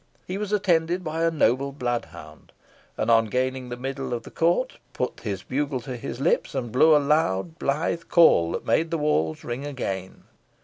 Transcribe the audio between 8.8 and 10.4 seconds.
the walls ring again.